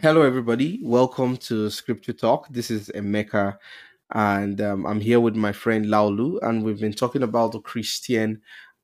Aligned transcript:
Hello, 0.00 0.22
everybody. 0.22 0.80
Welcome 0.82 1.36
to 1.38 1.70
Scripture 1.70 2.12
Talk. 2.12 2.48
This 2.50 2.70
is 2.70 2.88
Emeka, 2.94 3.58
and 4.12 4.60
um, 4.60 4.86
I'm 4.86 5.00
here 5.00 5.18
with 5.20 5.34
my 5.36 5.52
friend 5.52 5.86
Laulu, 5.86 6.38
and 6.42 6.62
we've 6.64 6.80
been 6.80 6.92
talking 6.92 7.22
about 7.22 7.52
the 7.52 7.60
Christian 7.60 8.40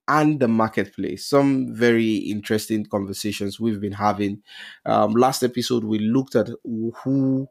and 0.09 0.41
the 0.41 0.49
marketplace. 0.49 1.27
Some 1.27 1.75
very 1.75 2.17
interesting 2.17 2.85
conversations 2.87 3.61
we've 3.61 3.81
been 3.81 3.93
having. 3.93 4.43
Um, 4.87 5.13
last 5.13 5.43
episode, 5.45 5.85
we 5.85 5.99
looked 6.01 6.35
at 6.37 6.49
who. 6.65 7.49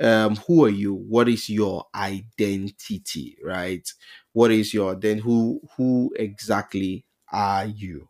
Um, 0.00 0.36
who 0.36 0.64
are 0.66 0.70
you? 0.70 0.94
What 0.94 1.28
is 1.28 1.50
your 1.50 1.86
identity? 1.94 3.38
Right? 3.44 3.88
What 4.34 4.52
is 4.52 4.74
your 4.74 4.96
then? 4.96 5.18
Who 5.20 5.62
who 5.78 6.12
exactly 6.18 7.06
are 7.32 7.66
you? 7.66 8.09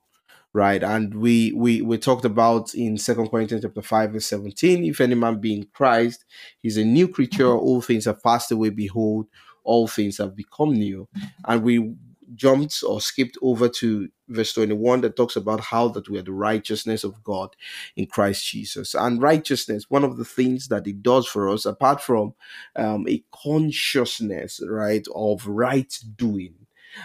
Right? 0.53 0.83
And 0.83 1.15
we 1.15 1.53
we 1.53 1.83
we 1.83 1.99
talked 1.99 2.25
about 2.25 2.75
in 2.75 2.99
Second 2.99 3.29
Corinthians 3.29 3.65
chapter 3.65 3.83
five 3.83 4.13
verse 4.13 4.27
seventeen. 4.27 4.85
If 4.85 5.01
any 5.01 5.15
man 5.15 5.41
be 5.41 5.55
in 5.55 5.67
Christ, 5.73 6.25
he's 6.63 6.77
a 6.77 6.85
new 6.85 7.09
creature. 7.09 7.51
All 7.51 7.81
things 7.81 8.07
have 8.07 8.23
passed 8.23 8.51
away. 8.53 8.71
Behold, 8.71 9.27
all 9.65 9.89
things 9.89 10.19
have 10.19 10.35
become 10.37 10.73
new. 10.73 11.09
And 11.47 11.63
we 11.63 11.95
jumped 12.35 12.83
or 12.87 13.01
skipped 13.01 13.37
over 13.43 13.69
to 13.69 14.09
verse 14.29 14.53
21 14.53 15.01
that 15.01 15.17
talks 15.17 15.37
about 15.37 15.61
how 15.61 15.89
that 15.89 16.09
we 16.09 16.19
are 16.19 16.23
the 16.23 16.33
righteousness 16.33 17.05
of 17.05 17.23
God 17.25 17.57
in 17.97 18.07
Christ 18.07 18.47
Jesus. 18.47 18.95
And 18.95 19.21
righteousness, 19.21 19.87
one 19.89 20.05
of 20.05 20.17
the 20.17 20.25
things 20.25 20.69
that 20.69 20.87
it 20.87 21.03
does 21.03 21.27
for 21.27 21.49
us, 21.49 21.67
apart 21.67 22.01
from 22.01 22.35
um, 22.77 23.07
a 23.09 23.23
consciousness, 23.33 24.61
right, 24.67 25.07
of 25.15 25.47
right 25.47 25.93
doing, 26.17 26.55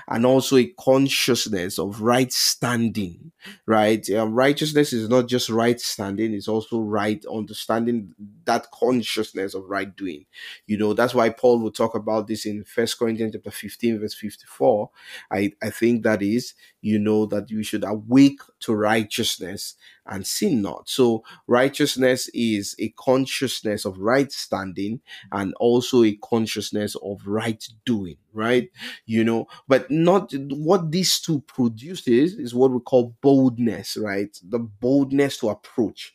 and 0.07 0.25
also 0.25 0.57
a 0.57 0.73
consciousness 0.80 1.80
of 1.80 2.02
right 2.02 2.31
standing, 2.31 3.31
right? 3.66 4.08
Um, 4.11 4.34
righteousness 4.34 4.94
is 4.94 5.09
not 5.09 5.27
just 5.27 5.50
right 5.50 5.80
standing, 5.80 6.33
it's 6.33 6.47
also 6.47 6.80
right 6.80 7.23
understanding 7.31 8.14
that 8.46 8.72
consciousness 8.72 9.54
of 9.54 9.66
right 9.70 9.96
doing. 9.96 10.26
You 10.68 10.78
know, 10.78 10.94
that's 10.94 11.14
why 11.16 11.30
Paul 11.30 11.60
will 11.60 11.72
talk 11.72 11.96
about 11.96 12.28
this 12.28 12.46
in 12.46 12.64
First 12.64 13.00
Corinthians 13.00 13.34
chapter 13.34 13.52
15, 13.52 14.00
verse 14.00 14.14
54. 14.16 14.90
I, 15.32 15.52
I 15.64 15.70
think 15.70 16.04
that 16.04 16.22
is, 16.22 16.54
you 16.82 17.00
know, 17.00 17.26
that 17.28 17.50
you 17.50 17.64
should 17.64 17.84
awake 17.84 18.40
to 18.62 18.73
righteousness 18.76 19.76
and 20.08 20.26
sin 20.26 20.62
not. 20.62 20.90
So 20.90 21.23
righteousness 21.48 22.30
is 22.34 22.76
a 22.80 22.90
consciousness 22.90 23.86
of 23.86 23.98
right 24.00 24.32
standing 24.32 25.02
and 25.32 25.54
also 25.60 26.04
a 26.04 26.16
consciousness 26.18 26.96
of 27.04 27.22
right 27.26 27.64
doing, 27.86 28.18
right? 28.34 28.70
You 29.06 29.23
know, 29.23 29.48
but 29.68 29.90
not 29.92 30.32
what 30.34 30.92
these 30.92 31.20
two 31.20 31.42
produces 31.42 32.36
is 32.36 32.54
what 32.56 32.72
we 32.72 32.80
call 32.80 33.16
boldness, 33.22 33.98
right? 33.98 34.38
The 34.44 34.60
boldness 34.60 35.38
to 35.40 35.50
approach 35.50 36.14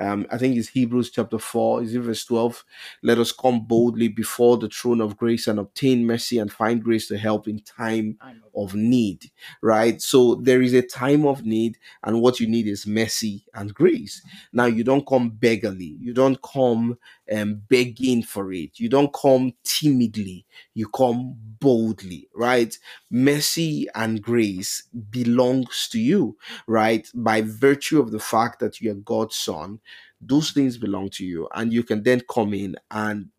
um, 0.00 0.26
I 0.30 0.38
think 0.38 0.56
it's 0.56 0.68
Hebrews 0.68 1.10
chapter 1.10 1.38
4, 1.38 1.82
is 1.82 1.94
it 1.94 2.00
verse 2.00 2.24
12? 2.24 2.64
Let 3.02 3.18
us 3.18 3.32
come 3.32 3.60
boldly 3.66 4.08
before 4.08 4.56
the 4.56 4.68
throne 4.68 5.00
of 5.00 5.16
grace 5.16 5.46
and 5.46 5.58
obtain 5.58 6.06
mercy 6.06 6.38
and 6.38 6.50
find 6.52 6.82
grace 6.82 7.06
to 7.08 7.18
help 7.18 7.46
in 7.46 7.60
time 7.60 8.18
of 8.56 8.74
need, 8.74 9.30
right? 9.62 10.00
So 10.02 10.36
there 10.36 10.62
is 10.62 10.74
a 10.74 10.82
time 10.82 11.26
of 11.26 11.44
need, 11.44 11.78
and 12.02 12.20
what 12.20 12.40
you 12.40 12.48
need 12.48 12.66
is 12.66 12.86
mercy 12.86 13.44
and 13.54 13.72
grace. 13.74 14.22
Now, 14.52 14.66
you 14.66 14.84
don't 14.84 15.06
come 15.06 15.30
beggarly, 15.30 15.96
you 16.00 16.14
don't 16.14 16.40
come 16.42 16.98
um, 17.34 17.62
begging 17.68 18.22
for 18.22 18.52
it, 18.52 18.78
you 18.80 18.88
don't 18.88 19.12
come 19.12 19.52
timidly, 19.64 20.46
you 20.74 20.88
come 20.88 21.34
boldly, 21.60 22.28
right? 22.34 22.76
Mercy 23.10 23.88
and 23.94 24.22
grace 24.22 24.84
belongs 25.10 25.88
to 25.92 26.00
you, 26.00 26.36
right? 26.66 27.08
By 27.14 27.42
virtue 27.42 28.00
of 28.00 28.10
the 28.12 28.20
fact 28.20 28.60
that 28.60 28.80
you're 28.80 28.94
God's 28.94 29.36
son 29.36 29.80
those 30.20 30.50
things 30.52 30.76
belong 30.78 31.10
to 31.10 31.24
you. 31.24 31.48
And 31.54 31.72
you 31.72 31.82
can 31.82 32.02
then 32.02 32.22
come 32.28 32.54
in 32.54 32.76
and 32.90 33.30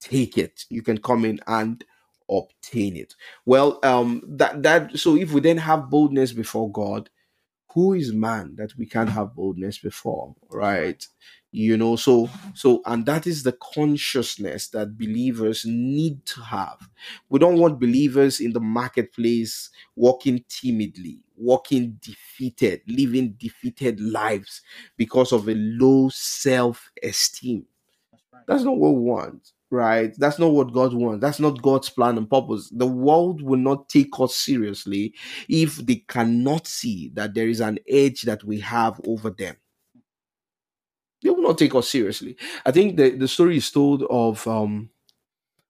take 0.00 0.38
it. 0.38 0.64
You 0.70 0.82
can 0.82 0.98
come 0.98 1.24
in 1.24 1.40
and 1.46 1.84
obtain 2.30 2.96
it. 2.96 3.14
Well 3.46 3.80
um 3.84 4.22
that 4.26 4.62
that 4.62 4.98
so 4.98 5.16
if 5.16 5.32
we 5.32 5.40
then 5.40 5.58
have 5.58 5.90
boldness 5.90 6.32
before 6.32 6.70
god 6.72 7.10
who 7.74 7.94
is 7.94 8.12
man 8.12 8.54
that 8.56 8.76
we 8.78 8.86
can't 8.86 9.10
have 9.10 9.34
boldness 9.34 9.78
before 9.78 10.34
right 10.50 11.06
you 11.54 11.76
know 11.76 11.94
so 11.96 12.28
so 12.54 12.82
and 12.86 13.06
that 13.06 13.26
is 13.26 13.42
the 13.44 13.52
consciousness 13.52 14.68
that 14.68 14.98
believers 14.98 15.64
need 15.66 16.24
to 16.26 16.40
have 16.40 16.78
we 17.28 17.38
don't 17.38 17.58
want 17.58 17.78
believers 17.80 18.40
in 18.40 18.52
the 18.52 18.60
marketplace 18.60 19.70
walking 19.96 20.44
timidly 20.48 21.20
walking 21.36 21.96
defeated 22.02 22.80
living 22.88 23.34
defeated 23.38 24.00
lives 24.00 24.62
because 24.96 25.32
of 25.32 25.48
a 25.48 25.54
low 25.54 26.08
self-esteem 26.10 27.64
that's 28.46 28.64
not 28.64 28.76
what 28.76 28.94
we 28.94 29.00
want 29.00 29.52
right? 29.70 30.14
That's 30.18 30.38
not 30.38 30.52
what 30.52 30.72
God 30.72 30.94
wants. 30.94 31.20
That's 31.20 31.40
not 31.40 31.60
God's 31.60 31.90
plan 31.90 32.16
and 32.16 32.30
purpose. 32.30 32.70
The 32.70 32.86
world 32.86 33.42
will 33.42 33.58
not 33.58 33.88
take 33.88 34.10
us 34.20 34.36
seriously 34.36 35.14
if 35.48 35.76
they 35.78 35.96
cannot 36.08 36.68
see 36.68 37.10
that 37.14 37.34
there 37.34 37.48
is 37.48 37.60
an 37.60 37.80
edge 37.88 38.22
that 38.22 38.44
we 38.44 38.60
have 38.60 39.00
over 39.04 39.30
them. 39.30 39.56
They 41.24 41.30
will 41.30 41.42
not 41.42 41.58
take 41.58 41.74
us 41.74 41.90
seriously. 41.90 42.36
I 42.66 42.72
think 42.72 42.98
the, 42.98 43.10
the 43.12 43.28
story 43.28 43.58
is 43.58 43.72
told 43.72 44.04
of 44.04 44.46
um 44.48 44.90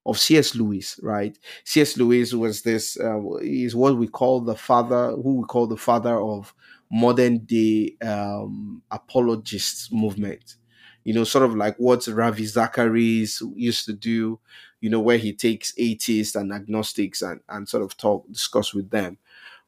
of 0.07 0.19
C.S. 0.19 0.55
Lewis, 0.55 1.01
right? 1.03 1.39
C.S. 1.65 1.97
Lewis 1.97 2.35
was 2.35 2.63
this 2.63 2.99
uh, 3.01 3.21
is 3.41 3.75
what 3.75 3.97
we 3.97 4.07
call 4.07 4.41
the 4.41 4.55
father, 4.57 5.13
who 5.13 5.37
we 5.37 5.45
call 5.45 5.67
the 5.67 5.77
father 5.79 6.21
of 6.21 6.55
modern 6.93 7.39
day 7.39 7.97
um, 8.05 8.83
apologists 8.91 9.91
movement 9.91 10.57
you 11.05 11.13
know, 11.13 11.25
sort 11.25 11.45
of 11.45 11.55
like 11.55 11.77
what 11.77 12.07
Ravi 12.07 12.47
Zacharias 12.47 13.43
used 13.55 13.85
to 13.87 13.93
do, 13.93 14.41
you 14.81 14.89
know, 14.89 15.01
where 15.01 15.19
he 15.19 15.35
takes 15.35 15.75
atheists 15.77 16.35
and 16.35 16.53
agnostics 16.53 17.21
and, 17.21 17.41
and 17.49 17.69
sort 17.69 17.83
of 17.83 17.97
talk, 17.97 18.27
discuss 18.33 18.73
with 18.73 18.89
them, 18.91 19.19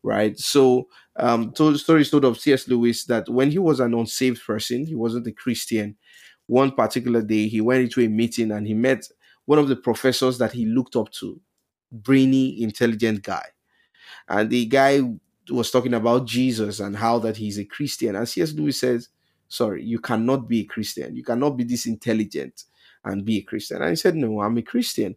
right? 0.07 0.39
So, 0.39 0.87
um, 1.17 1.53
told 1.53 1.79
stories 1.81 2.11
told 2.11 2.25
of 2.25 2.39
C.S. 2.39 2.69
Lewis 2.69 3.05
that 3.07 3.29
when 3.29 3.51
he 3.51 3.59
was 3.59 3.81
an 3.81 3.93
unsaved 3.93 4.41
person, 4.47 4.87
he 4.87 4.95
wasn't 4.95 5.27
a 5.27 5.33
Christian. 5.33 5.97
One 6.47 6.71
particular 6.71 7.23
day, 7.23 7.49
he 7.49 7.61
went 7.61 7.83
into 7.83 8.01
a 8.01 8.09
meeting 8.09 8.53
and 8.53 8.67
he 8.67 8.75
met 8.75 9.09
one 9.47 9.59
of 9.59 9.67
the 9.69 9.75
professors 9.75 10.39
that 10.39 10.53
he 10.53 10.65
looked 10.65 10.95
up 10.95 11.11
to, 11.13 11.41
brainy, 11.91 12.63
intelligent 12.63 13.23
guy, 13.23 13.47
and 14.29 14.49
the 14.49 14.67
guy 14.67 15.01
was 15.51 15.71
talking 15.73 15.95
about 15.95 16.27
Jesus 16.27 16.79
and 16.79 16.97
how 16.97 17.19
that 17.21 17.37
he's 17.37 17.59
a 17.59 17.65
Christian. 17.65 18.15
And 18.15 18.29
C.S. 18.29 18.53
Lewis 18.53 18.81
says, 18.81 19.09
sorry, 19.49 19.85
you 19.85 19.99
cannot 19.99 20.49
be 20.49 20.61
a 20.61 20.65
Christian. 20.65 21.15
You 21.17 21.25
cannot 21.25 21.57
be 21.57 21.65
this 21.65 21.87
intelligent 21.87 22.65
and 23.05 23.25
be 23.25 23.39
a 23.39 23.43
Christian. 23.43 23.81
And 23.81 23.91
he 23.91 23.97
said, 23.97 24.17
no, 24.17 24.41
I'm 24.41 24.59
a 24.59 24.63
Christian. 24.63 25.15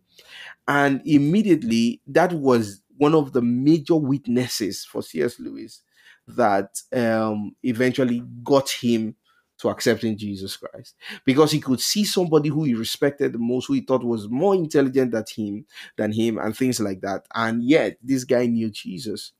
And 0.67 1.01
immediately, 1.05 2.01
that 2.07 2.33
was 2.33 2.81
one 2.99 3.15
of 3.15 3.33
the 3.33 3.41
major 3.41 3.95
witnesses 3.95 4.85
for 4.85 5.03
C.S. 5.03 5.39
Lewis 5.39 5.83
that 6.27 6.81
um, 6.93 7.55
eventually 7.63 8.23
got 8.43 8.69
him 8.69 9.15
to 9.59 9.69
accepting 9.69 10.17
Jesus 10.17 10.57
Christ 10.57 10.95
because 11.25 11.51
he 11.51 11.59
could 11.61 11.81
see 11.81 12.05
somebody 12.05 12.49
who 12.49 12.65
he 12.65 12.75
respected 12.75 13.33
the 13.33 13.39
most, 13.39 13.67
who 13.67 13.73
he 13.73 13.81
thought 13.81 14.03
was 14.03 14.29
more 14.29 14.55
intelligent 14.55 15.11
than 15.11 15.25
him, 15.35 15.65
than 15.97 16.13
him, 16.13 16.37
and 16.39 16.55
things 16.55 16.79
like 16.79 17.01
that. 17.01 17.25
And 17.35 17.63
yet, 17.63 17.97
this 18.03 18.25
guy 18.25 18.47
knew 18.47 18.71
Jesus. 18.71 19.33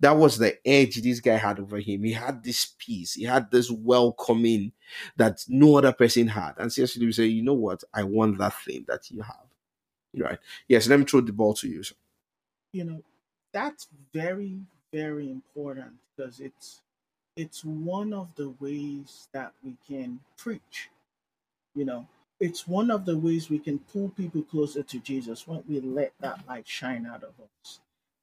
That 0.00 0.16
was 0.16 0.38
the 0.38 0.56
edge 0.66 1.02
this 1.02 1.20
guy 1.20 1.36
had 1.36 1.60
over 1.60 1.78
him. 1.78 2.04
He 2.04 2.12
had 2.12 2.44
this 2.44 2.74
peace. 2.78 3.14
He 3.14 3.24
had 3.24 3.50
this 3.50 3.70
welcoming 3.70 4.72
that 5.16 5.44
no 5.48 5.78
other 5.78 5.92
person 5.92 6.28
had. 6.28 6.54
And 6.58 6.72
seriously, 6.72 7.06
we 7.06 7.12
say, 7.12 7.26
you 7.26 7.42
know 7.44 7.54
what? 7.54 7.84
I 7.94 8.04
want 8.04 8.38
that 8.38 8.54
thing 8.62 8.84
that 8.88 9.10
you 9.10 9.22
have. 9.22 9.46
Right. 10.16 10.38
Yes, 10.68 10.88
let 10.88 10.98
me 10.98 11.06
throw 11.06 11.20
the 11.22 11.32
ball 11.32 11.54
to 11.54 11.68
you. 11.68 11.82
You 12.72 12.84
know, 12.84 13.02
that's 13.52 13.88
very, 14.12 14.60
very 14.92 15.30
important 15.30 15.94
because 16.16 16.40
it's 16.40 16.82
it's 17.36 17.64
one 17.64 18.12
of 18.12 18.34
the 18.36 18.50
ways 18.60 19.28
that 19.32 19.52
we 19.64 19.76
can 19.88 20.20
preach. 20.36 20.90
You 21.74 21.84
know, 21.86 22.08
it's 22.40 22.66
one 22.68 22.90
of 22.90 23.04
the 23.06 23.18
ways 23.18 23.50
we 23.50 23.58
can 23.60 23.78
pull 23.80 24.10
people 24.10 24.42
closer 24.42 24.82
to 24.82 24.98
Jesus 25.00 25.46
when 25.46 25.64
we 25.68 25.80
let 25.80 26.12
that 26.20 26.46
light 26.48 26.68
shine 26.68 27.06
out 27.06 27.24
of 27.24 27.34
us 27.40 27.80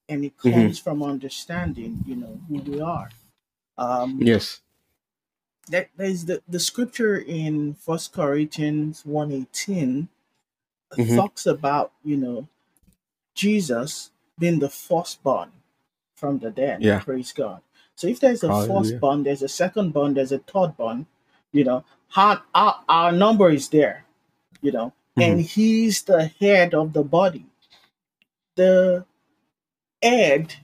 and 0.10 0.26
it 0.26 0.38
Mhm. 0.46 0.74
comes 0.74 0.80
from 0.80 1.04
understanding, 1.04 2.04
you 2.06 2.16
know, 2.16 2.40
who 2.50 2.58
we 2.60 2.82
are. 2.82 3.10
Um, 3.78 4.28
Yes. 4.28 4.62
there, 5.68 5.90
there's 5.98 6.26
the, 6.26 6.42
the 6.48 6.60
scripture 6.60 7.18
in 7.18 7.76
First 7.76 8.14
Corinthians 8.14 9.06
118 9.06 10.10
Mhm. 10.98 11.16
talks 11.16 11.46
about, 11.48 11.94
you 12.04 12.18
know, 12.18 12.48
Jesus 13.36 14.12
being 14.40 14.60
the 14.60 14.70
firstborn 14.70 15.52
from 16.16 16.40
the 16.40 16.52
dead. 16.52 16.82
Yeah. 16.82 17.00
Praise 17.00 17.32
God. 17.34 17.62
So 17.96 18.08
if 18.08 18.20
there's 18.20 18.44
a 18.44 18.50
Hallelujah. 18.50 18.84
firstborn, 18.84 19.24
there's 19.24 19.44
a 19.44 19.48
secondborn, 19.48 20.16
there's 20.16 20.32
a 20.32 20.40
thirdborn, 20.40 21.06
you 21.52 21.64
know, 21.64 21.86
how, 22.10 22.42
our, 22.54 22.82
our 22.90 23.12
number 23.12 23.50
is 23.50 23.70
there, 23.70 24.06
you 24.62 24.72
know, 24.72 24.94
and 25.18 25.42
he's 25.42 26.04
the 26.04 26.26
head 26.40 26.74
of 26.74 26.94
the 26.94 27.04
body. 27.04 27.46
The 28.56 29.06
head, 30.02 30.56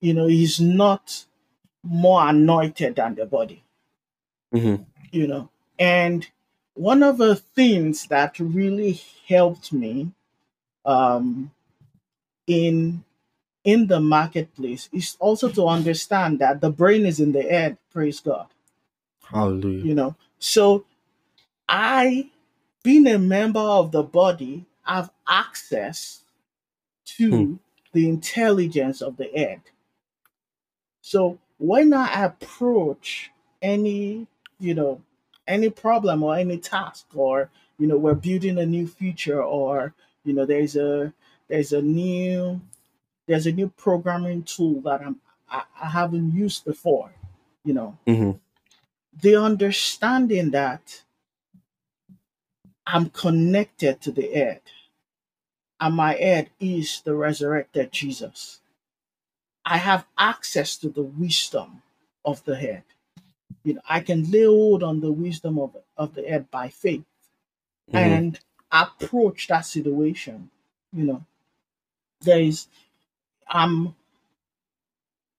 you 0.00 0.14
know, 0.14 0.28
is 0.28 0.60
not 0.60 1.24
more 1.82 2.28
anointed 2.28 2.96
than 2.96 3.14
the 3.16 3.26
body, 3.26 3.64
Mhm. 4.54 4.86
you 5.12 5.26
know. 5.26 5.50
And 5.78 6.28
one 6.74 7.02
of 7.02 7.18
the 7.18 7.36
things 7.36 8.06
that 8.08 8.38
really 8.38 9.00
helped 9.28 9.72
me 9.72 10.12
um, 10.84 11.50
in 12.46 13.04
in 13.68 13.86
the 13.86 14.00
marketplace 14.00 14.88
is 14.94 15.14
also 15.20 15.50
to 15.50 15.66
understand 15.66 16.38
that 16.38 16.62
the 16.62 16.70
brain 16.70 17.04
is 17.04 17.20
in 17.20 17.32
the 17.32 17.42
head. 17.42 17.76
Praise 17.92 18.18
God. 18.20 18.46
Hallelujah. 19.24 19.84
You 19.84 19.94
know, 19.94 20.16
so 20.38 20.86
I, 21.68 22.30
being 22.82 23.06
a 23.06 23.18
member 23.18 23.60
of 23.60 23.92
the 23.92 24.02
body, 24.02 24.64
have 24.84 25.10
access 25.28 26.22
to 27.18 27.30
Hmm. 27.30 27.54
the 27.92 28.08
intelligence 28.08 29.02
of 29.02 29.18
the 29.18 29.28
head. 29.36 29.60
So 31.02 31.38
when 31.58 31.92
I 31.92 32.24
approach 32.24 33.30
any, 33.60 34.26
you 34.58 34.74
know, 34.74 35.02
any 35.46 35.68
problem 35.68 36.22
or 36.22 36.36
any 36.36 36.56
task, 36.56 37.06
or 37.14 37.50
you 37.78 37.86
know, 37.86 37.98
we're 37.98 38.14
building 38.14 38.56
a 38.58 38.64
new 38.66 38.86
future, 38.86 39.42
or 39.42 39.92
you 40.24 40.32
know, 40.32 40.46
there's 40.46 40.74
a 40.76 41.12
there's 41.48 41.72
a 41.74 41.82
new 41.82 42.60
there's 43.28 43.46
a 43.46 43.52
new 43.52 43.68
programming 43.70 44.44
tool 44.44 44.82
that 44.82 45.02
I'm 45.02 45.20
I, 45.50 45.64
I 45.82 45.88
haven't 45.90 46.34
used 46.34 46.64
before. 46.66 47.12
You 47.64 47.74
know, 47.74 47.98
Mhm. 48.08 48.40
the 49.22 49.36
understanding 49.36 50.50
that 50.52 51.04
I'm 52.86 53.10
connected 53.10 54.00
to 54.02 54.12
the 54.12 54.32
head, 54.34 54.62
and 55.80 55.94
my 55.96 56.14
head 56.14 56.50
is 56.60 57.02
the 57.02 57.14
resurrected 57.14 57.92
Jesus. 57.92 58.60
I 59.64 59.78
have 59.78 60.06
access 60.18 60.76
to 60.78 60.88
the 60.90 61.02
wisdom 61.02 61.82
of 62.24 62.44
the 62.44 62.56
head. 62.56 62.84
You 63.64 63.74
know, 63.74 63.82
I 63.88 64.00
can 64.00 64.30
lay 64.30 64.44
hold 64.44 64.82
on 64.82 65.00
the 65.00 65.12
wisdom 65.12 65.58
of, 65.58 65.76
of 65.96 66.14
the 66.14 66.22
head 66.22 66.50
by 66.50 66.70
faith 66.70 67.04
Mhm. 67.92 67.94
and 67.94 68.40
approach 68.72 69.48
that 69.48 69.66
situation. 69.66 70.50
You 70.92 71.04
know, 71.04 71.26
there 72.22 72.40
is 72.40 72.68
um 73.50 73.94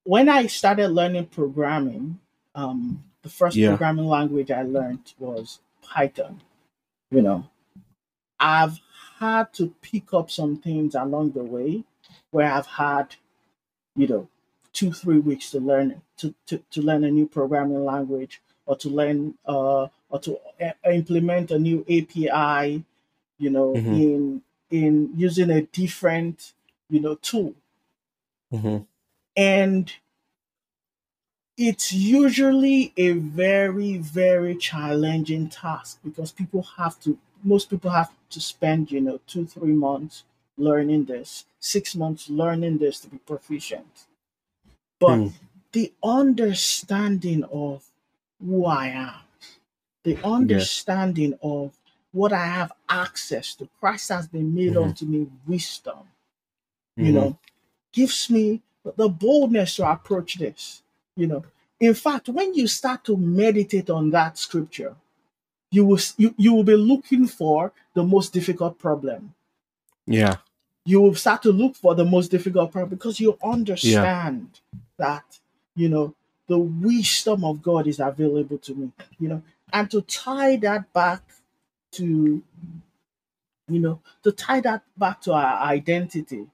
when 0.03 0.29
I 0.29 0.47
started 0.47 0.89
learning 0.89 1.27
programming, 1.27 2.19
um, 2.55 3.03
the 3.21 3.29
first 3.29 3.57
Yeah. 3.57 3.69
programming 3.69 4.07
language 4.07 4.51
I 4.51 4.63
learned 4.63 5.13
was 5.19 5.59
Python. 5.81 6.41
You 7.11 7.21
know, 7.21 7.49
I've 8.39 8.79
had 9.19 9.53
to 9.55 9.73
pick 9.81 10.13
up 10.13 10.31
some 10.31 10.57
things 10.57 10.95
along 10.95 11.31
the 11.31 11.43
way 11.43 11.83
where 12.31 12.51
I've 12.51 12.67
had, 12.67 13.15
you 13.95 14.07
know, 14.07 14.29
two, 14.73 14.93
three 14.93 15.19
weeks 15.19 15.51
to 15.51 15.59
learn 15.59 16.01
to, 16.17 16.33
to, 16.47 16.59
to 16.71 16.81
learn 16.81 17.03
a 17.03 17.11
new 17.11 17.27
programming 17.27 17.85
language 17.85 18.41
or 18.65 18.75
to 18.77 18.89
learn 18.89 19.35
uh, 19.47 19.87
or 20.09 20.19
to 20.21 20.37
uh, 20.61 20.71
implement 20.91 21.51
a 21.51 21.59
new 21.59 21.81
API, 21.89 22.83
you 23.39 23.49
know, 23.49 23.75
Mhm. 23.75 23.93
in 23.93 24.41
in 24.71 25.11
using 25.17 25.49
a 25.51 25.63
different, 25.63 26.53
you 26.89 26.99
know, 27.01 27.15
tool. 27.15 27.55
Mhm. 28.51 28.87
And 29.35 29.91
it's 31.57 31.91
usually 31.91 32.93
a 32.97 33.11
very, 33.11 33.97
very 33.97 34.55
challenging 34.55 35.49
task 35.49 35.99
because 36.03 36.31
people 36.31 36.63
have 36.77 36.99
to, 37.01 37.17
most 37.43 37.69
people 37.69 37.91
have 37.91 38.11
to 38.29 38.39
spend, 38.39 38.91
you 38.91 39.01
know, 39.01 39.19
two, 39.27 39.45
three 39.45 39.73
months 39.73 40.23
learning 40.57 41.05
this, 41.05 41.45
six 41.59 41.95
months 41.95 42.29
learning 42.29 42.77
this 42.77 42.99
to 43.01 43.07
be 43.09 43.17
proficient. 43.17 44.05
But 44.99 45.17
Hmm. 45.17 45.27
the 45.73 45.93
understanding 46.03 47.43
of 47.45 47.85
who 48.45 48.65
I 48.65 48.87
am, 48.87 49.21
the 50.03 50.17
understanding 50.23 51.37
of 51.41 51.77
what 52.11 52.33
I 52.33 52.45
have 52.45 52.71
access 52.89 53.55
to, 53.55 53.69
Christ 53.79 54.09
has 54.09 54.27
been 54.27 54.53
made 54.55 54.73
Mhm. 54.73 54.83
unto 54.83 55.05
me 55.05 55.27
wisdom, 55.47 56.09
you 56.97 57.11
Mhm. 57.11 57.13
know, 57.13 57.39
gives 57.91 58.29
me 58.29 58.61
the 58.95 59.09
boldness 59.09 59.75
to 59.77 59.89
approach 59.89 60.35
this. 60.35 60.81
You 61.15 61.27
know, 61.27 61.43
in 61.79 61.93
fact, 61.93 62.29
when 62.29 62.53
you 62.53 62.67
start 62.67 63.03
to 63.05 63.17
meditate 63.17 63.89
on 63.89 64.09
that 64.11 64.37
scripture, 64.37 64.95
you 65.71 65.85
will 65.85 65.99
you, 66.17 66.33
you 66.37 66.53
will 66.53 66.63
be 66.63 66.75
looking 66.75 67.27
for 67.27 67.71
the 67.93 68.03
most 68.03 68.33
difficult 68.33 68.79
problem. 68.79 69.33
Yeah. 70.05 70.37
You 70.85 71.01
will 71.01 71.15
start 71.15 71.43
to 71.43 71.51
look 71.51 71.75
for 71.75 71.93
the 71.93 72.05
most 72.05 72.31
difficult 72.31 72.71
problem 72.71 72.89
because 72.89 73.19
you 73.19 73.37
understand 73.43 74.59
that 74.97 75.39
you 75.75 75.89
know 75.89 76.15
the 76.47 76.57
wisdom 76.57 77.43
of 77.43 77.61
God 77.61 77.85
is 77.85 77.99
available 77.99 78.57
to 78.59 78.73
me. 78.73 78.91
You 79.19 79.29
know, 79.29 79.43
and 79.71 79.89
to 79.91 80.01
tie 80.01 80.55
that 80.57 80.91
back 80.93 81.21
to 81.91 82.41
you 83.67 83.79
know 83.79 83.99
to 84.23 84.31
tie 84.31 84.61
that 84.61 84.83
back 84.97 85.21
to 85.21 85.33
our 85.33 85.61
identity 85.61 86.47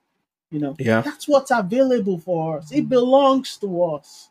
you 0.52 0.60
know 0.60 0.76
Yeah. 0.80 1.02
that's 1.04 1.28
what's 1.28 1.52
available 1.52 2.20
for 2.20 2.60
us 2.60 2.72
it 2.72 2.90
belongs 2.90 3.58
to 3.58 3.84
us 3.84 4.30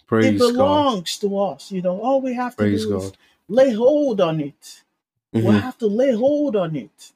it 0.00 0.08
Praise 0.08 0.40
God. 0.40 0.48
belongs 0.54 1.18
to 1.18 1.38
us 1.38 1.72
you 1.72 1.82
know 1.82 2.00
all 2.00 2.20
we 2.20 2.34
have 2.34 2.56
to 2.56 2.64
Praise 2.64 2.86
do 2.86 2.96
is 2.96 3.12
lay 3.48 3.72
hold 3.72 4.20
on 4.20 4.40
it 4.40 4.82
we 5.32 5.42
Mhm. 5.42 5.60
have 5.60 5.78
to 5.78 5.86
lay 5.86 6.12
hold 6.14 6.56
on 6.56 6.76
it 6.76 7.12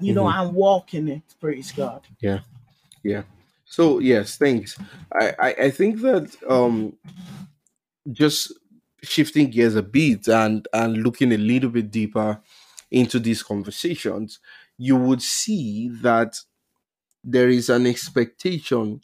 you 0.00 0.14
know 0.14 0.26
Mhm. 0.26 0.40
and 0.42 0.54
walk 0.54 0.94
in 0.94 1.08
it 1.08 1.22
praise 1.40 1.72
god 1.72 2.02
Yeah. 2.20 2.40
Yeah. 3.02 3.24
So 3.66 4.00
yes, 4.00 4.36
thanks. 4.36 4.78
I, 5.14 5.34
I 5.40 5.50
I 5.66 5.70
think 5.70 6.00
that 6.02 6.36
um 6.48 6.94
just 8.12 8.52
shifting 9.02 9.50
gears 9.50 9.76
a 9.76 9.82
bit 9.82 10.28
and 10.28 10.66
and 10.72 11.02
looking 11.02 11.32
a 11.32 11.38
little 11.38 11.70
bit 11.70 11.90
deeper 11.90 12.40
into 12.90 13.18
these 13.20 13.42
conversations, 13.42 14.40
you 14.78 14.96
would 14.96 15.22
see 15.22 15.90
that 16.02 16.38
there 17.24 17.48
is 17.48 17.68
an 17.68 17.86
expectation. 17.86 19.00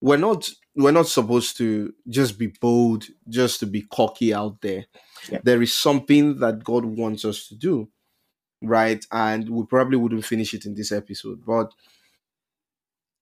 We're 0.00 0.16
not 0.16 0.48
we're 0.76 0.92
not 0.92 1.08
supposed 1.08 1.56
to 1.58 1.92
just 2.08 2.38
be 2.38 2.48
bold, 2.60 3.06
just 3.28 3.60
to 3.60 3.66
be 3.66 3.82
cocky 3.82 4.32
out 4.32 4.60
there. 4.60 4.86
Yeah. 5.30 5.40
There 5.42 5.62
is 5.62 5.74
something 5.74 6.38
that 6.38 6.64
God 6.64 6.84
wants 6.84 7.24
us 7.24 7.48
to 7.48 7.56
do, 7.56 7.88
right? 8.62 9.04
And 9.10 9.48
we 9.50 9.64
probably 9.66 9.96
wouldn't 9.96 10.24
finish 10.24 10.54
it 10.54 10.64
in 10.64 10.74
this 10.74 10.92
episode, 10.92 11.44
but 11.44 11.72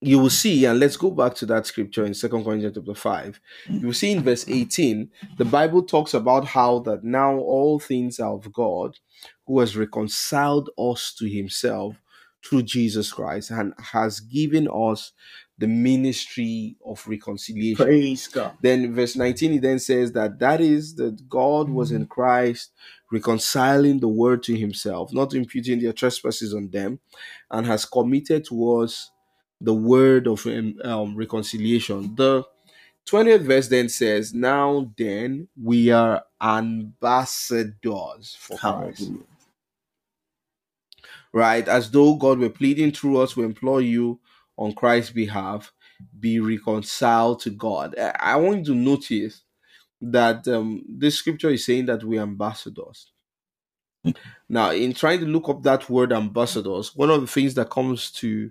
you 0.01 0.19
will 0.21 0.31
see, 0.31 0.65
and 0.65 0.79
let's 0.79 0.97
go 0.97 1.11
back 1.11 1.35
to 1.37 1.47
that 1.47 1.67
scripture 1.67 2.05
in 2.05 2.15
Second 2.15 2.45
Corinthians 2.45 2.77
chapter 2.77 2.95
5. 2.95 3.41
You 3.71 3.87
will 3.89 3.95
see 3.95 4.13
in 4.13 4.23
verse 4.23 4.49
18, 4.49 5.11
the 5.39 5.45
Bible 5.45 5.83
talks 5.83 6.15
about 6.15 6.45
how 6.45 6.79
that 6.81 7.03
now 7.03 7.37
all 7.37 7.81
things 7.81 8.21
are 8.21 8.35
of 8.35 8.53
God, 8.53 8.97
who 9.47 9.59
has 9.59 9.77
reconciled 9.77 10.71
us 10.79 11.13
to 11.19 11.29
himself 11.29 11.97
through 12.45 12.63
Jesus 12.63 13.13
Christ 13.13 13.51
and 13.51 13.75
has 13.79 14.21
given 14.21 14.69
us 14.73 15.13
the 15.59 15.67
ministry 15.67 16.77
of 16.87 17.05
reconciliation. 17.09 17.85
praise 17.85 18.29
god 18.29 18.57
Then 18.61 18.95
verse 18.95 19.17
19 19.17 19.53
he 19.53 19.59
then 19.59 19.79
says 19.79 20.13
that 20.13 20.39
that 20.39 20.61
is 20.61 20.95
that 20.97 21.29
God 21.29 21.69
was 21.69 21.91
in 21.91 22.07
Christ 22.07 22.71
reconciling 23.11 24.01
the 24.01 24.09
world 24.09 24.43
to 24.45 24.57
himself, 24.57 25.13
not 25.13 25.35
imputing 25.35 25.81
their 25.81 25.93
trespasses 25.93 26.55
on 26.55 26.71
them, 26.71 27.01
and 27.51 27.67
has 27.67 27.85
committed 27.85 28.45
to 28.47 28.77
us 28.77 29.11
the 29.61 29.75
word 29.75 30.27
of 30.29 30.47
um, 30.47 30.77
um, 30.85 31.17
reconciliation. 31.17 32.15
The 32.15 32.45
20th 33.07 33.41
verse 33.41 33.69
then 33.69 33.89
says, 33.89 34.35
Now 34.35 34.93
then 34.97 35.49
we 35.61 35.91
are 35.91 36.23
ambassadors 36.41 38.37
for 38.39 38.59
Christ 38.59 39.01
hallelujah 39.01 39.25
right? 41.39 41.67
As 41.67 41.91
though 41.91 42.17
God 42.17 42.41
were 42.41 42.51
pleading 42.51 42.93
through 42.93 43.19
us, 43.19 43.37
we 43.37 43.45
implore 43.45 43.81
you 43.81 44.21
on 44.57 44.75
Christ's 44.75 45.13
behalf, 45.13 45.73
be 46.19 46.41
reconciled 46.41 47.41
to 47.41 47.51
God. 47.51 47.95
I 47.99 48.37
want 48.37 48.59
you 48.59 48.65
to 48.67 48.75
notice 48.75 49.43
that 50.01 50.47
um, 50.49 50.83
this 50.89 51.17
scripture 51.17 51.51
is 51.51 51.65
saying 51.65 51.87
that 51.87 52.05
we're 52.05 52.23
ambassadors. 52.23 53.13
Now, 54.49 54.71
in 54.71 54.95
trying 54.95 55.21
to 55.21 55.27
look 55.27 55.49
up 55.49 55.63
that 55.63 55.89
word 55.91 56.13
ambassadors, 56.13 56.97
one 56.97 57.11
of 57.11 57.21
the 57.21 57.27
things 57.27 57.55
that 57.55 57.71
comes 57.71 58.11
to 58.13 58.51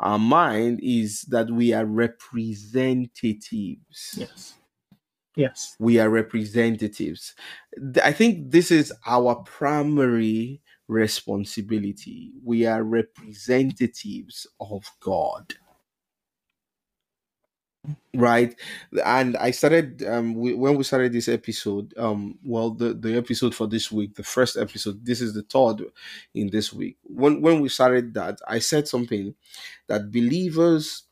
our 0.00 0.18
mind 0.18 0.80
is 0.82 1.22
that 1.22 1.50
we 1.50 1.72
are 1.72 1.86
representatives 1.86 4.14
yes 4.18 4.54
yes 5.36 5.76
we 5.78 5.98
are 5.98 6.10
representatives. 6.10 7.34
I 8.02 8.12
think 8.12 8.50
this 8.50 8.70
is 8.70 8.92
our 9.06 9.36
primary 9.36 10.60
responsibility. 10.88 12.32
We 12.44 12.66
are 12.66 12.82
representatives 12.82 14.46
of 14.60 14.84
God. 15.00 15.54
Right, 18.14 18.58
and 19.04 19.36
I 19.36 19.50
started 19.52 20.02
um 20.02 20.34
we, 20.34 20.54
when 20.54 20.76
we 20.76 20.82
started 20.84 21.12
this 21.12 21.28
episode. 21.28 21.94
Um, 21.96 22.38
well, 22.42 22.70
the 22.70 22.94
the 22.94 23.16
episode 23.16 23.54
for 23.54 23.66
this 23.68 23.92
week, 23.92 24.14
the 24.16 24.24
first 24.24 24.56
episode. 24.56 25.04
This 25.04 25.20
is 25.20 25.34
the 25.34 25.42
third 25.42 25.84
in 26.34 26.50
this 26.50 26.72
week. 26.72 26.96
When 27.02 27.42
when 27.42 27.60
we 27.60 27.68
started 27.68 28.14
that, 28.14 28.38
I 28.48 28.58
said 28.58 28.88
something 28.88 29.34
that 29.86 30.10
believers 30.10 31.04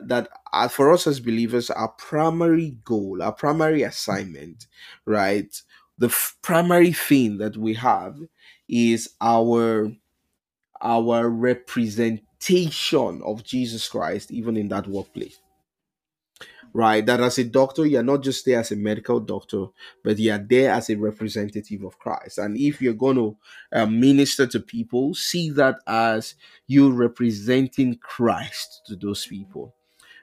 that 0.00 0.28
uh, 0.52 0.68
for 0.68 0.92
us 0.92 1.06
as 1.06 1.20
believers, 1.20 1.70
our 1.70 1.88
primary 1.88 2.78
goal, 2.84 3.22
our 3.22 3.32
primary 3.32 3.82
assignment, 3.82 4.66
right, 5.04 5.54
the 5.98 6.06
f- 6.06 6.36
primary 6.42 6.92
thing 6.92 7.38
that 7.38 7.56
we 7.56 7.74
have 7.74 8.16
is 8.68 9.10
our 9.20 9.92
our 10.80 11.28
representation 11.28 13.20
of 13.24 13.42
Jesus 13.44 13.88
Christ, 13.88 14.30
even 14.30 14.56
in 14.56 14.68
that 14.68 14.86
workplace. 14.86 15.38
Right, 16.74 17.04
that 17.06 17.20
as 17.20 17.38
a 17.38 17.44
doctor, 17.44 17.86
you're 17.86 18.02
not 18.02 18.22
just 18.22 18.44
there 18.44 18.60
as 18.60 18.70
a 18.70 18.76
medical 18.76 19.20
doctor, 19.20 19.66
but 20.04 20.18
you're 20.18 20.38
there 20.38 20.72
as 20.72 20.90
a 20.90 20.96
representative 20.96 21.82
of 21.82 21.98
Christ. 21.98 22.38
And 22.38 22.58
if 22.58 22.82
you're 22.82 22.92
going 22.94 23.16
to 23.16 23.36
uh, 23.72 23.86
minister 23.86 24.46
to 24.48 24.60
people, 24.60 25.14
see 25.14 25.50
that 25.50 25.76
as 25.86 26.34
you 26.66 26.92
representing 26.92 27.96
Christ 27.96 28.82
to 28.86 28.96
those 28.96 29.26
people 29.26 29.74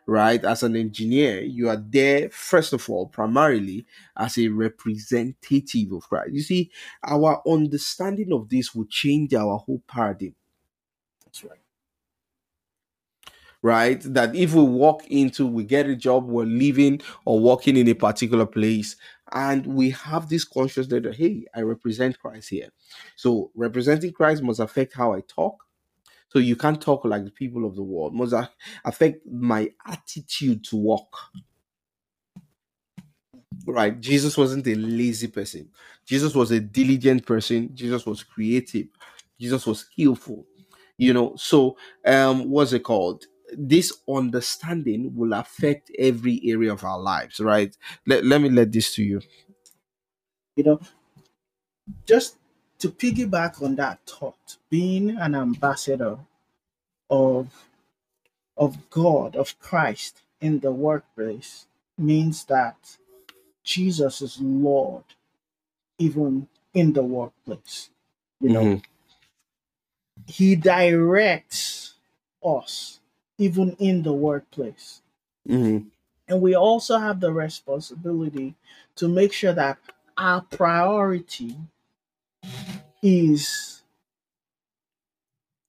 right? 0.08 0.44
As 0.44 0.64
an 0.64 0.76
engineer, 0.76 1.42
you 1.42 1.70
are 1.70 1.78
there, 1.78 2.30
first 2.30 2.74
of 2.74 2.90
all, 2.90 3.08
primarily 3.08 3.86
as 4.18 4.38
a 4.38 4.48
representative 4.50 5.92
of 5.92 6.08
Christ. 6.08 6.32
You 6.32 6.42
see, 6.42 6.72
our 7.04 7.42
understanding 7.48 8.32
of 8.32 8.50
this 8.50 8.76
will 8.76 8.86
change 8.86 9.34
our 9.34 9.58
whole 9.58 9.82
paradigm. 9.88 10.36
That's 11.26 11.44
right. 11.44 11.60
Right? 13.62 14.02
That 14.02 14.36
if 14.36 14.54
we 14.54 14.62
walk 14.62 15.08
into, 15.08 15.48
we 15.48 15.64
get 15.64 15.88
a 15.88 15.96
job, 15.96 16.28
we're 16.28 16.46
living 16.46 17.02
or 17.26 17.40
working 17.40 17.76
in 17.78 17.88
a 17.88 17.96
particular 17.96 18.46
place, 18.46 18.96
and 19.32 19.66
we 19.66 19.90
have 19.90 20.30
this 20.30 20.44
consciousness 20.44 20.88
that, 21.04 21.16
hey, 21.16 21.46
I 21.56 21.62
represent 21.62 22.20
Christ 22.20 22.50
here. 22.50 22.70
So 23.16 23.50
representing 23.56 24.14
Christ 24.14 24.44
must 24.44 24.60
affect 24.60 24.94
how 24.94 25.14
I 25.14 25.22
talk, 25.22 25.65
so 26.30 26.40
you 26.40 26.56
can't 26.56 26.82
talk 26.82 27.06
like 27.06 27.24
the 27.24 27.32
people 27.32 27.66
of 27.66 27.76
the 27.76 27.84
world. 27.84 28.14
Must 28.14 28.34
affect 28.84 29.26
my 29.26 29.70
attitude 29.88 30.64
to 30.66 30.76
walk. 30.76 31.16
Right? 33.66 34.00
Jesus 34.00 34.38
wasn't 34.38 34.68
a 34.68 34.76
lazy 34.76 35.28
person. 35.28 35.70
Jesus 36.06 36.36
was 36.36 36.52
a 36.52 36.60
diligent 36.60 37.26
person. 37.26 37.70
Jesus 37.74 38.06
was 38.06 38.24
creative. 38.24 38.88
Jesus 39.40 39.66
was 39.66 39.80
skillful. 39.80 40.46
You 40.98 41.14
know, 41.14 41.36
so 41.36 41.78
um, 42.06 42.50
what's 42.50 42.74
it 42.74 42.84
called? 42.84 43.26
This 43.58 43.94
understanding 44.10 45.14
will 45.16 45.34
affect 45.34 45.92
every 46.00 46.42
area 46.46 46.74
of 46.74 46.84
our 46.84 47.00
lives, 47.00 47.40
right? 47.40 47.76
Let, 48.08 48.26
let 48.26 48.42
me 48.42 48.50
let 48.50 48.72
this 48.72 48.94
to 48.96 49.04
you. 49.04 49.22
You 50.56 50.64
know, 50.64 50.80
just 52.08 52.38
to 52.80 52.90
piggyback 52.90 53.62
on 53.62 53.76
that 53.76 54.00
thought, 54.06 54.58
being 54.70 55.12
an 55.18 55.36
ambassador 55.36 56.18
of 57.10 57.68
of 58.58 58.90
God, 58.90 59.36
of 59.36 59.60
Christ 59.60 60.22
in 60.42 60.60
the 60.60 60.72
workplace 60.72 61.68
means 61.98 62.46
that 62.46 62.98
Jesus 63.64 64.22
is 64.22 64.40
Lord 64.42 65.04
even 65.98 66.48
in 66.74 66.94
the 66.94 67.04
workplace. 67.04 67.90
You 68.42 68.50
know, 68.50 68.64
Mhm. 68.64 68.84
He 70.28 70.56
directs 70.56 71.96
us 72.44 73.00
even 73.38 73.76
in 73.80 74.04
the 74.04 74.14
workplace. 74.14 75.02
Mhm. 75.48 75.92
And 76.28 76.42
we 76.42 76.56
also 76.56 76.98
have 76.98 77.20
the 77.20 77.34
responsibility 77.34 78.56
to 78.96 79.08
make 79.08 79.34
sure 79.34 79.54
that 79.54 79.78
our 80.18 80.42
priority 80.42 81.58
is 83.06 83.84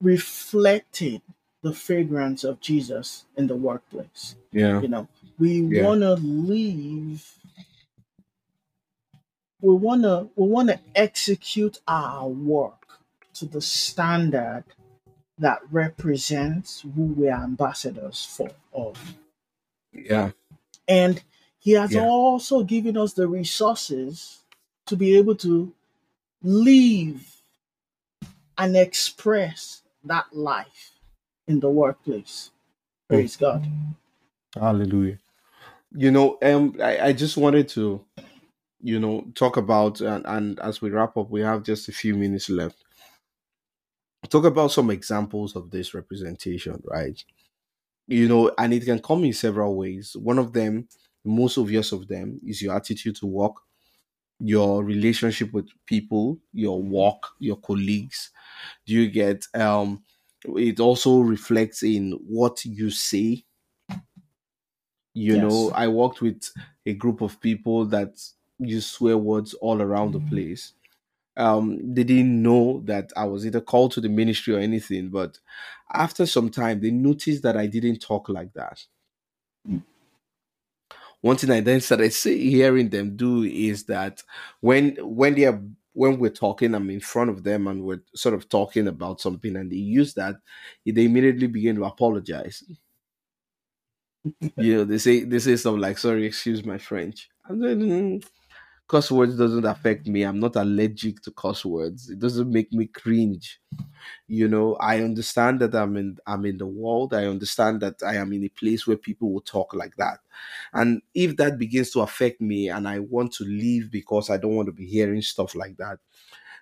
reflecting 0.02 1.22
the 1.62 1.74
fragrance 1.74 2.44
of 2.44 2.60
Jesus 2.60 3.26
in 3.36 3.48
the 3.48 3.56
workplace. 3.56 4.36
Yeah. 4.52 4.80
You 4.80 4.88
know, 4.88 5.08
we 5.38 5.60
Yeah. 5.62 5.84
want 5.84 6.02
to 6.02 6.14
leave 6.14 7.32
we 9.62 9.74
want 9.74 10.02
to 10.04 10.28
we 10.36 10.48
want 10.48 10.68
to 10.70 10.80
execute 10.94 11.80
our 11.88 12.28
work 12.28 13.00
to 13.34 13.46
the 13.46 13.60
standard 13.60 14.64
that 15.38 15.60
represents 15.72 16.82
who 16.82 17.04
we 17.14 17.28
are 17.28 17.44
ambassadors 17.44 18.24
for 18.24 18.50
of 18.72 19.16
Yeah. 19.92 20.32
and 20.88 21.22
he 21.58 21.72
has 21.72 21.94
Yeah. 21.94 22.02
also 22.02 22.64
given 22.64 22.96
us 22.96 23.14
the 23.14 23.28
resources 23.28 24.44
to 24.86 24.96
be 24.96 25.16
able 25.16 25.36
to 25.36 25.72
live 26.42 27.42
and 28.58 28.76
express 28.76 29.82
that 30.04 30.26
life 30.32 30.92
in 31.46 31.60
the 31.60 31.70
workplace. 31.70 32.50
Praise 33.08 33.36
God. 33.36 33.66
Hallelujah. 34.54 35.18
You 35.92 36.10
know, 36.10 36.38
um, 36.42 36.76
I, 36.82 37.08
I 37.08 37.12
just 37.12 37.36
wanted 37.36 37.68
to, 37.70 38.04
you 38.80 38.98
know, 38.98 39.26
talk 39.34 39.56
about 39.56 40.00
and, 40.00 40.24
and 40.26 40.60
as 40.60 40.80
we 40.80 40.90
wrap 40.90 41.16
up, 41.16 41.30
we 41.30 41.40
have 41.42 41.62
just 41.62 41.88
a 41.88 41.92
few 41.92 42.14
minutes 42.14 42.50
left. 42.50 42.76
Talk 44.28 44.44
about 44.44 44.72
some 44.72 44.90
examples 44.90 45.54
of 45.54 45.70
this 45.70 45.94
representation, 45.94 46.82
right? 46.84 47.22
You 48.08 48.28
know, 48.28 48.52
and 48.58 48.72
it 48.72 48.84
can 48.84 48.98
come 49.00 49.24
in 49.24 49.32
several 49.32 49.76
ways. 49.76 50.16
One 50.16 50.38
of 50.38 50.52
them, 50.52 50.88
the 51.24 51.30
most 51.30 51.58
obvious 51.58 51.92
of 51.92 52.08
them, 52.08 52.40
is 52.44 52.60
your 52.60 52.74
attitude 52.74 53.16
to 53.16 53.26
work, 53.26 53.54
your 54.38 54.84
relationship 54.84 55.52
with 55.52 55.68
people, 55.86 56.38
your 56.52 56.82
work, 56.82 57.22
your 57.38 57.56
colleagues. 57.56 58.30
Do 58.86 58.94
you 58.94 59.10
get 59.10 59.46
um 59.54 60.04
it 60.56 60.80
also 60.80 61.20
reflects 61.20 61.82
in 61.82 62.12
what 62.26 62.64
you 62.64 62.90
say 62.90 63.44
you 65.14 65.38
know 65.38 65.70
i 65.72 65.88
worked 65.88 66.20
with 66.20 66.50
a 66.84 66.94
group 66.94 67.20
of 67.20 67.40
people 67.40 67.84
that 67.86 68.20
use 68.58 68.86
swear 68.86 69.16
words 69.18 69.54
all 69.54 69.80
around 69.82 70.12
the 70.12 70.20
place 70.20 70.74
um 71.36 71.78
they 71.94 72.04
didn't 72.04 72.42
know 72.42 72.82
that 72.86 73.12
i 73.16 73.24
was 73.24 73.46
either 73.46 73.60
called 73.60 73.92
to 73.92 74.00
the 74.00 74.08
ministry 74.08 74.54
or 74.54 74.58
anything 74.60 75.10
but 75.10 75.40
after 75.92 76.26
some 76.26 76.50
time 76.50 76.80
they 76.80 76.90
noticed 76.92 77.42
that 77.42 77.56
i 77.56 77.66
didn't 77.66 78.00
talk 78.00 78.28
like 78.28 78.52
that. 78.54 78.84
One 81.26 81.36
thing 81.36 81.50
i 81.50 81.60
then 81.60 81.80
started 81.80 82.12
see, 82.12 82.50
hearing 82.50 82.88
them 82.90 83.16
do 83.16 83.42
is 83.42 83.84
that 83.84 84.22
when 84.60 84.96
when 85.00 85.34
they 85.34 85.44
are 85.46 85.60
when 85.92 86.18
we're 86.18 86.30
talking 86.30 86.74
i'm 86.74 86.90
in 86.90 87.00
front 87.00 87.30
of 87.30 87.44
them 87.44 87.66
and 87.66 87.82
we're 87.82 88.02
sort 88.14 88.34
of 88.34 88.48
talking 88.48 88.86
about 88.88 89.20
something 89.20 89.56
and 89.56 89.70
they 89.72 89.76
use 89.76 90.14
that 90.14 90.36
they 90.84 91.04
immediately 91.04 91.46
begin 91.46 91.76
to 91.76 91.84
apologize. 91.84 92.62
You 94.56 94.76
know 94.76 94.84
they 94.84 94.98
say 94.98 95.24
they 95.24 95.38
say 95.38 95.56
something 95.56 95.80
like 95.80 95.98
sorry 95.98 96.26
excuse 96.26 96.64
my 96.64 96.78
french. 96.78 97.28
Then 97.48 97.80
mm, 97.80 98.26
cuss 98.88 99.10
words 99.10 99.36
doesn't 99.36 99.64
affect 99.64 100.06
me. 100.06 100.22
I'm 100.22 100.40
not 100.40 100.56
allergic 100.56 101.22
to 101.22 101.30
cuss 101.32 101.64
words. 101.64 102.10
It 102.10 102.18
doesn't 102.18 102.50
make 102.50 102.72
me 102.72 102.86
cringe. 102.86 103.60
You 104.28 104.48
know 104.48 104.76
i 104.76 105.00
understand 105.02 105.60
that 105.60 105.74
i'm 105.74 105.96
in 105.96 106.18
i'm 106.26 106.46
in 106.46 106.58
the 106.58 106.66
world. 106.66 107.14
I 107.14 107.26
understand 107.26 107.80
that 107.82 108.02
i 108.04 108.16
am 108.16 108.32
in 108.32 108.44
a 108.44 108.48
place 108.50 108.86
where 108.86 108.96
people 108.96 109.32
will 109.32 109.40
talk 109.42 109.74
like 109.74 109.96
that. 109.96 110.20
And 110.72 111.02
if 111.14 111.36
that 111.38 111.58
begins 111.58 111.90
to 111.92 112.00
affect 112.00 112.40
me 112.40 112.68
and 112.68 112.88
i 112.88 112.98
want 113.00 113.32
to 113.34 113.44
leave 113.44 113.90
because 113.90 114.30
i 114.30 114.36
don't 114.36 114.56
want 114.56 114.66
to 114.66 114.72
be 114.72 114.86
hearing 114.86 115.22
stuff 115.22 115.54
like 115.54 115.76
that 115.78 115.98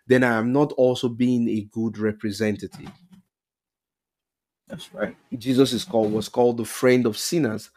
then 0.07 0.25
i 0.25 0.37
am 0.39 0.53
not 0.53 0.73
also 0.73 1.09
being 1.09 1.49
a 1.49 1.63
good 1.73 1.99
representative. 1.99 2.91
That's 4.69 4.93
right. 4.95 5.17
jesus 5.39 5.73
is 5.73 5.85
called 5.85 6.13
was 6.13 6.29
called 6.29 6.57
the 6.59 6.65
friend 6.65 7.07
of 7.07 7.19
sinners 7.19 7.71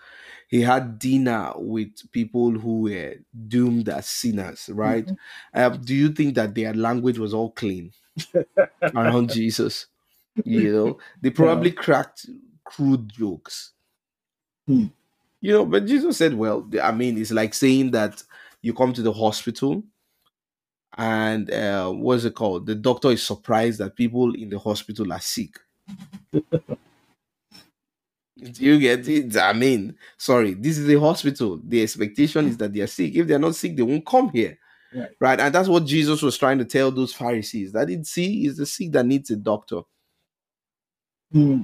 he 0.48 0.62
had 0.62 0.98
dinner 0.98 1.51
with 1.56 2.10
people 2.12 2.51
who 2.51 2.82
were 2.82 3.16
doomed 3.48 3.89
as 3.89 4.08
sinners, 4.08 4.70
right? 4.70 5.06
Mhm. 5.06 5.18
Um, 5.54 5.82
do 5.82 5.94
you 5.94 6.10
think 6.10 6.36
that 6.36 6.56
their 6.56 6.74
language 6.74 7.20
was 7.20 7.34
all 7.34 7.51
clean 7.51 7.92
around 8.96 9.32
Jesus? 9.32 9.88
You 10.46 10.72
know, 10.72 10.98
they 11.22 11.32
probably 11.32 11.72
cracked 11.72 12.27
crude 12.63 13.10
jokes. 13.10 13.74
Hmm. 14.68 14.86
You 15.42 15.54
know, 15.54 15.66
but 15.66 15.86
Jesus 15.86 16.18
said, 16.18 16.34
well, 16.34 16.68
I 16.82 16.92
mean, 16.92 17.18
it's 17.18 17.32
like 17.32 17.54
saying 17.54 17.92
that 17.92 18.24
you 18.62 18.74
come 18.74 18.94
to 18.94 19.01
the 19.01 19.13
hospital 19.13 19.84
and 20.98 21.51
uh, 21.51 21.92
what's 21.92 22.25
it 22.25 22.36
called? 22.36 22.66
The 22.66 22.75
doctor 22.75 23.12
is 23.12 23.24
surprised 23.24 23.80
that 23.80 23.96
people 23.96 24.34
in 24.34 24.50
the 24.50 24.60
hospital 24.60 25.13
are 25.13 25.20
sick. 25.22 25.60
Do 28.38 28.63
you 28.63 28.79
get 28.79 29.08
it? 29.08 29.36
I 29.38 29.53
mean, 29.53 29.96
sorry, 30.17 30.53
this 30.53 30.77
is 30.77 30.89
a 30.89 31.00
hospital. 31.00 31.60
The 31.63 31.82
expectation 31.82 32.48
is 32.48 32.58
that 32.58 32.74
they 32.74 32.82
are 32.82 32.88
sick. 32.88 33.15
If 33.15 33.27
they're 33.27 33.39
not 33.39 33.56
sick, 33.56 33.75
they 33.75 33.84
won't 33.84 34.06
come 34.06 34.29
here. 34.29 34.58
Right. 34.94 35.10
Right. 35.20 35.39
And 35.39 35.53
that's 35.53 35.67
what 35.67 35.86
Jesus 35.86 36.22
was 36.22 36.38
trying 36.38 36.60
to 36.60 36.65
tell 36.65 36.91
those 36.91 37.13
Pharisees 37.13 37.72
that 37.74 37.89
it 37.89 38.06
see 38.06 38.46
is 38.46 38.58
the 38.58 38.65
sick 38.65 38.91
that 38.91 39.06
needs 39.06 39.29
a 39.32 39.36
doctor. 39.36 39.82
Hmm. 41.32 41.63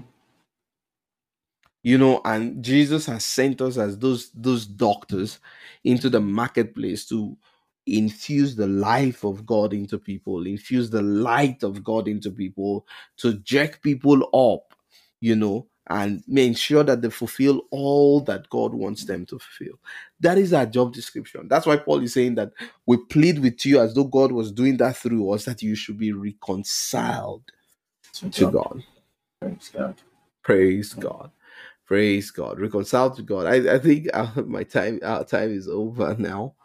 You 1.84 1.98
know, 1.98 2.22
and 2.25 2.63
Jesus 2.63 3.06
has 3.08 3.25
sent 3.25 3.62
us 3.62 3.77
as 3.77 3.98
those 3.98 4.32
those 4.32 4.65
doctors 4.65 5.39
into 5.84 6.10
the 6.10 6.22
marketplace 6.22 7.06
to 7.08 7.38
infuse 7.86 8.56
the 8.56 8.68
life 8.68 9.24
of 9.24 9.46
God 9.46 9.74
into 9.74 9.98
people, 9.98 10.46
infuse 10.46 10.89
the 10.89 11.01
light 11.01 11.63
of 11.63 11.84
God 11.84 12.08
into 12.08 12.32
people, 12.32 12.88
to 13.18 13.34
jack 13.39 13.82
people 13.82 14.24
up, 14.34 14.74
you 15.20 15.36
know, 15.36 15.68
and 15.90 16.24
make 16.28 16.58
sure 16.58 16.84
that 16.84 17.02
they 17.02 17.10
fulfill 17.10 17.63
all 17.72 18.22
that 18.22 18.50
God 18.50 18.74
wants 18.74 19.06
them 19.06 19.25
to 19.25 19.40
fulfill. 19.40 19.80
That 20.20 20.38
is 20.38 20.54
our 20.54 20.66
job 20.66 20.94
description. 20.94 21.48
That's 21.48 21.66
why 21.66 21.78
Paul 21.78 22.02
is 22.02 22.13
saying 22.13 22.36
that 22.36 22.52
we 22.86 22.98
plead 22.98 23.40
with 23.40 23.66
you 23.66 23.82
as 23.82 23.94
though 23.94 24.06
God 24.06 24.32
was 24.32 24.52
doing 24.52 24.78
that 24.78 24.96
through 24.96 25.30
us, 25.32 25.46
that 25.46 25.62
you 25.62 25.75
should 25.75 25.98
be 25.98 26.13
reconciled 26.13 27.44
to, 28.13 28.30
to 28.30 28.52
God. 28.52 28.54
God. 28.54 28.84
Praise 29.42 29.72
God. 29.74 29.96
Praise 30.44 30.94
God. 30.94 31.32
Praise 31.86 32.32
God. 32.32 32.60
Reconciled 32.60 33.18
to 33.18 33.22
God. 33.24 33.46
I, 33.46 33.75
I 33.75 33.80
think 33.80 34.08
uh, 34.13 34.32
my 34.46 34.63
time 34.63 35.00
our 35.04 35.25
time 35.25 35.52
is 35.52 35.68
over 35.68 36.16
now. 36.18 36.56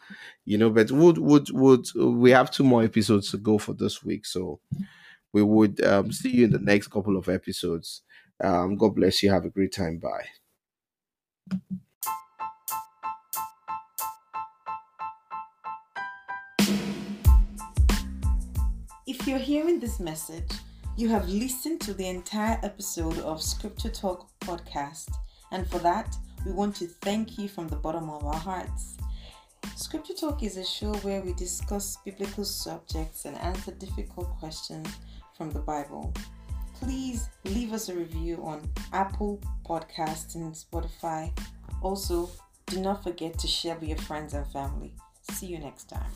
You 0.45 0.59
know, 0.59 0.71
but 0.71 0.91
would 0.91 1.19
would 1.19 1.51
would 1.51 1.87
we 1.95 2.31
have 2.31 2.51
two 2.51 2.65
more 2.65 2.83
episodes 2.83 3.31
to 3.33 3.37
go 3.37 3.59
for 3.59 3.75
this 3.75 4.03
week? 4.05 4.25
So 4.25 4.61
we 5.33 5.43
would 5.43 5.85
um, 5.85 6.13
see 6.13 6.31
you 6.31 6.45
in 6.45 6.53
the 6.53 6.59
next 6.59 6.89
couple 6.89 7.17
of 7.17 7.29
episodes. 7.29 8.03
Um, 8.41 8.77
God 8.77 8.95
bless 8.95 9.23
you. 9.23 9.31
Have 9.31 9.45
a 9.45 9.51
great 9.51 9.73
time. 9.73 9.99
Bye. 9.99 10.27
If 19.07 19.27
you're 19.27 19.39
hearing 19.39 19.81
this 19.81 19.99
message, 19.99 20.51
you 20.97 21.09
have 21.09 21.29
listened 21.29 21.81
to 21.83 21.95
the 21.95 22.09
entire 22.09 22.61
episode 22.63 23.19
of 23.21 23.43
Scripture 23.43 23.89
Talk 23.89 24.29
podcast, 24.41 25.09
and 25.51 25.67
for 25.69 25.79
that, 25.79 26.15
we 26.45 26.53
want 26.53 26.77
to 26.77 26.87
thank 26.87 27.39
you 27.39 27.49
from 27.49 27.69
the 27.69 27.77
bottom 27.77 28.11
of 28.11 28.25
our 28.25 28.37
hearts. 28.37 28.97
Scripture 29.77 30.15
Talk 30.15 30.43
is 30.43 30.57
a 30.57 30.65
show 30.65 30.93
where 30.97 31.21
we 31.23 31.33
discuss 31.35 31.97
biblical 32.05 32.45
subjects 32.45 33.25
and 33.25 33.37
answer 33.39 33.73
difficult 33.73 34.29
questions 34.39 34.89
from 35.37 35.51
the 35.51 35.61
Bible. 35.61 36.13
Please 36.81 37.29
leave 37.45 37.73
us 37.73 37.89
a 37.89 37.95
review 37.95 38.43
on 38.45 38.71
Apple 38.93 39.41
Podcasts 39.69 40.35
and 40.35 40.55
Spotify. 40.55 41.37
Also, 41.83 42.31
do 42.67 42.81
not 42.81 43.03
forget 43.03 43.39
to 43.39 43.47
share 43.49 43.75
with 43.77 43.89
your 43.89 43.99
friends 43.99 44.35
and 44.35 44.47
family. 44.53 44.95
See 45.31 45.47
you 45.47 45.59
next 45.59 45.91
time. 45.91 46.13